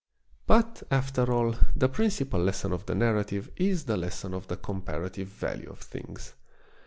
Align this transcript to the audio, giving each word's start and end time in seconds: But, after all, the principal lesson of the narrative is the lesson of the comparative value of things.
But, 0.47 0.81
after 0.89 1.31
all, 1.31 1.53
the 1.75 1.87
principal 1.87 2.41
lesson 2.41 2.71
of 2.73 2.87
the 2.87 2.95
narrative 2.95 3.51
is 3.57 3.85
the 3.85 3.97
lesson 3.97 4.33
of 4.33 4.47
the 4.47 4.57
comparative 4.57 5.27
value 5.27 5.69
of 5.69 5.77
things. 5.81 6.33